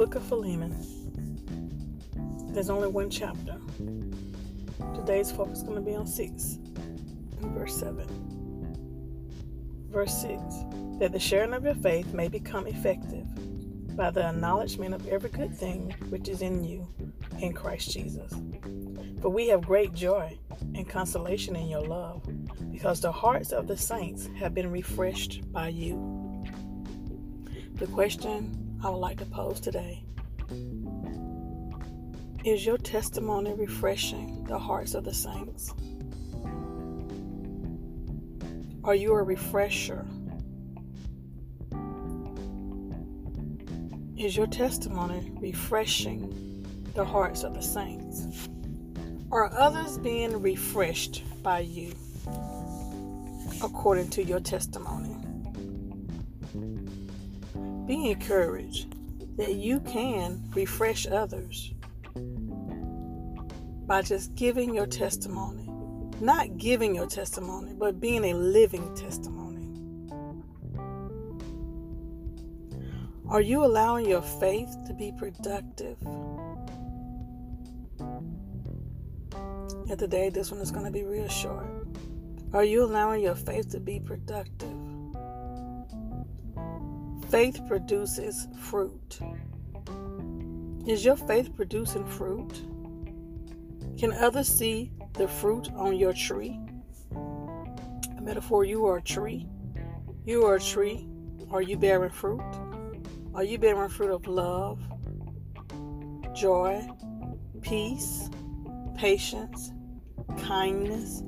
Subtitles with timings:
[0.00, 0.74] book of Philemon.
[2.54, 3.60] There's only one chapter.
[4.94, 6.58] Today's focus is going to be on 6
[7.42, 8.06] and verse 7.
[9.90, 10.40] Verse 6
[11.00, 13.26] That the sharing of your faith may become effective
[13.94, 16.88] by the acknowledgement of every good thing which is in you
[17.38, 18.32] in Christ Jesus.
[19.20, 20.38] For we have great joy
[20.74, 22.26] and consolation in your love,
[22.72, 26.42] because the hearts of the saints have been refreshed by you.
[27.74, 30.04] The question I would like to pose today
[32.42, 35.74] is your testimony refreshing the hearts of the saints?
[38.82, 40.06] Are you a refresher?
[44.16, 48.48] Is your testimony refreshing the hearts of the saints?
[49.30, 51.92] Are others being refreshed by you
[53.62, 55.19] according to your testimony?
[57.90, 58.94] Be encouraged
[59.36, 61.74] that you can refresh others
[63.88, 65.68] by just giving your testimony.
[66.20, 69.66] Not giving your testimony, but being a living testimony.
[73.28, 76.00] Are you allowing your faith to be productive?
[79.88, 81.66] And today, this one is going to be real short.
[82.52, 84.79] Are you allowing your faith to be productive?
[87.30, 89.20] Faith produces fruit.
[90.84, 92.52] Is your faith producing fruit?
[93.96, 96.58] Can others see the fruit on your tree?
[97.14, 99.46] A metaphor you are a tree.
[100.24, 101.06] You are a tree.
[101.52, 102.42] Are you bearing fruit?
[103.32, 104.80] Are you bearing fruit of love,
[106.34, 106.84] joy,
[107.62, 108.28] peace,
[108.96, 109.70] patience,
[110.36, 111.22] kindness,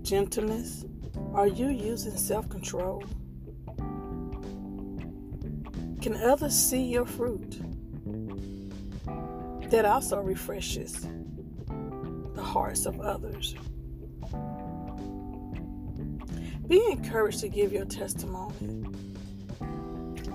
[0.00, 0.86] gentleness?
[1.34, 3.04] Are you using self control?
[6.12, 7.58] Can others see your fruit?
[9.70, 11.06] That also refreshes
[12.34, 13.54] the hearts of others.
[16.66, 18.84] Be encouraged to give your testimony.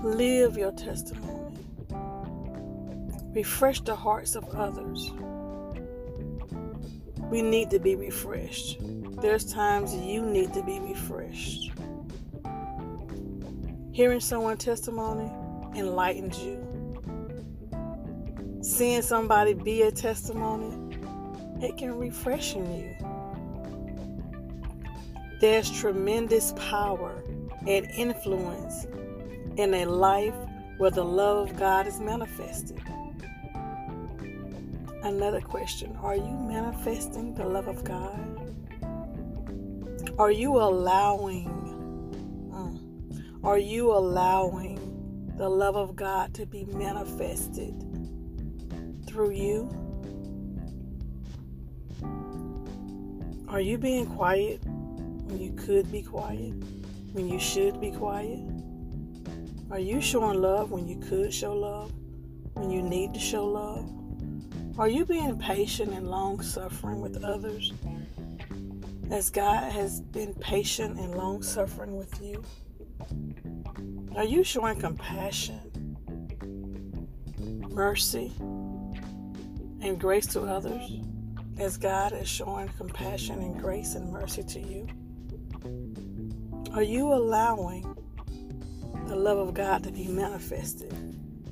[0.01, 1.55] Live your testimony.
[3.35, 5.11] Refresh the hearts of others
[7.29, 8.77] we need to be refreshed.
[9.21, 11.71] There's times you need to be refreshed.
[13.91, 15.29] Hearing someone's testimony
[15.77, 16.63] enlightens you.
[18.61, 20.97] Seeing somebody be a testimony,
[21.61, 22.95] it can refresh in you.
[25.39, 27.23] There's tremendous power
[27.67, 28.85] and influence
[29.57, 30.35] in a life
[30.77, 32.81] where the love of God is manifested.
[35.03, 38.19] Another question Are you manifesting the love of God?
[40.17, 41.45] Are you allowing,
[42.51, 44.86] mm, are you allowing
[45.37, 47.75] the love of God to be manifested
[49.05, 49.69] through you?
[53.47, 56.53] Are you being quiet when you could be quiet?
[57.13, 58.39] When you should be quiet?
[59.69, 61.93] Are you showing love when you could show love?
[62.53, 63.87] When you need to show love?
[64.79, 67.73] Are you being patient and long suffering with others
[69.11, 72.43] as God has been patient and long suffering with you?
[74.17, 75.95] Are you showing compassion,
[77.69, 80.89] mercy, and grace to others
[81.59, 84.87] as God is showing compassion and grace and mercy to you?
[86.73, 87.95] Are you allowing
[89.05, 90.91] the love of God to be manifested?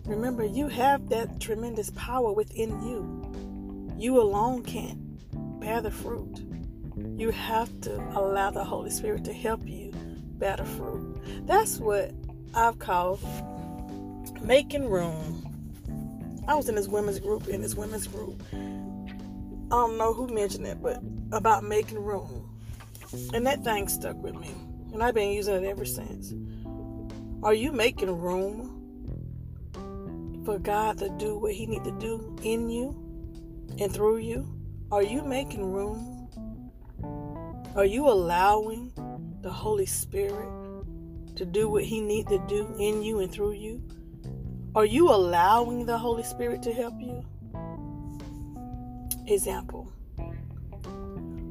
[0.07, 3.93] Remember, you have that tremendous power within you.
[3.95, 4.99] You alone can't
[5.59, 6.39] bear the fruit.
[7.15, 9.91] You have to allow the Holy Spirit to help you
[10.39, 11.45] bear the fruit.
[11.45, 12.11] That's what
[12.55, 13.19] I've called
[14.41, 15.41] making room.
[16.47, 18.41] I was in this women's group, in this women's group.
[18.53, 21.01] I don't know who mentioned it, but
[21.33, 22.49] about making room.
[23.33, 24.51] And that thing stuck with me.
[24.93, 26.33] And I've been using it ever since.
[27.43, 28.81] Are you making room
[30.45, 32.95] for God to do what He need to do in you
[33.81, 34.47] and through you?
[34.93, 36.29] Are you making room?
[37.75, 38.93] Are you allowing
[39.41, 40.64] the Holy Spirit
[41.35, 43.81] to do what He need to do in you and through you?
[44.75, 47.23] Are you allowing the Holy Spirit to help you?
[49.27, 49.91] Example.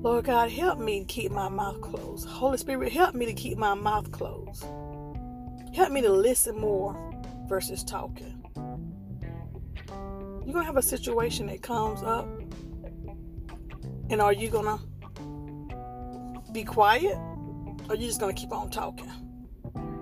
[0.03, 2.29] Lord God, help me to keep my mouth closed.
[2.29, 4.65] Holy Spirit, help me to keep my mouth closed.
[5.75, 7.13] Help me to listen more
[7.49, 8.45] versus talking
[10.45, 12.29] you're gonna have a situation that comes up,
[14.11, 14.79] and are you gonna
[16.53, 17.17] be quiet,
[17.89, 19.11] or you just gonna keep on talking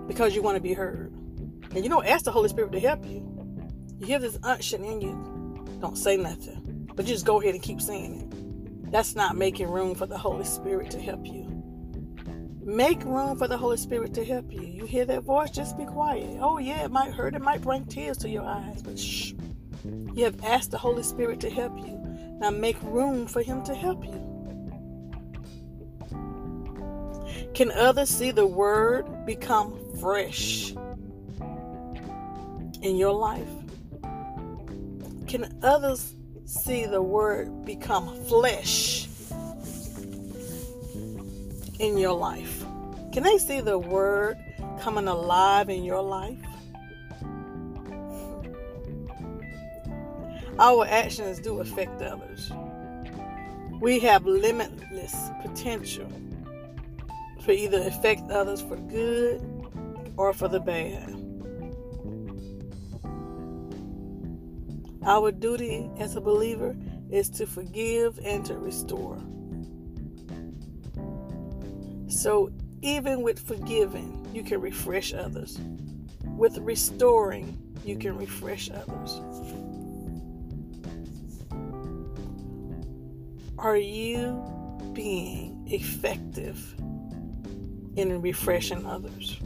[0.07, 1.11] because you want to be heard?
[1.71, 3.29] And you don't ask the Holy Spirit to help you.
[3.99, 7.63] You hear this unction in you, don't say nothing, but you just go ahead and
[7.63, 8.91] keep saying it.
[8.91, 11.49] That's not making room for the Holy Spirit to help you.
[12.63, 14.61] Make room for the Holy Spirit to help you.
[14.61, 16.37] You hear that voice, just be quiet.
[16.39, 19.33] Oh, yeah, it might hurt, it might bring tears to your eyes, but shh.
[19.83, 21.99] You have asked the Holy Spirit to help you.
[22.39, 24.19] Now make room for Him to help you.
[27.53, 30.73] Can others see the Word become fresh
[32.81, 33.47] in your life?
[35.27, 39.07] Can others see the Word become flesh
[41.79, 42.63] in your life?
[43.11, 44.37] Can they see the Word
[44.79, 46.37] coming alive in your life?
[50.59, 52.51] Our actions do affect others.
[53.81, 56.07] We have limitless potential
[57.43, 59.41] for either affect others for good
[60.17, 61.19] or for the bad.
[65.05, 66.75] Our duty as a believer
[67.11, 69.21] is to forgive and to restore.
[72.07, 72.51] So,
[72.81, 75.59] even with forgiving, you can refresh others.
[76.23, 79.21] With restoring, you can refresh others.
[83.57, 84.43] Are you
[84.93, 86.75] being effective
[87.95, 89.39] in refreshing others?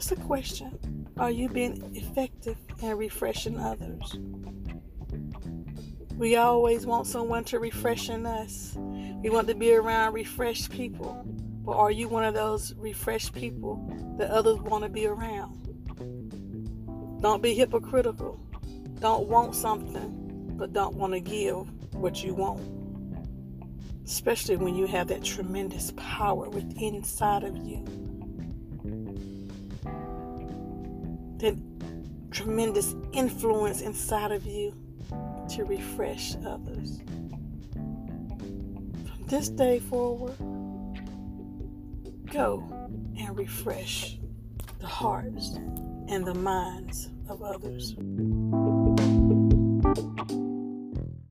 [0.00, 1.06] Just a question.
[1.18, 4.18] Are you being effective in refreshing others?
[6.16, 8.72] We always want someone to refreshing us.
[8.78, 11.22] We want to be around refreshed people.
[11.26, 13.76] But are you one of those refreshed people
[14.16, 15.68] that others want to be around?
[17.20, 18.40] Don't be hypocritical.
[19.00, 22.62] Don't want something, but don't want to give what you want.
[24.06, 28.09] Especially when you have that tremendous power within inside of you.
[31.40, 31.56] That
[32.30, 34.74] tremendous influence inside of you
[35.50, 37.00] to refresh others.
[37.72, 40.36] From this day forward,
[42.30, 42.62] go
[43.18, 44.18] and refresh
[44.78, 45.56] the hearts
[46.08, 47.94] and the minds of others.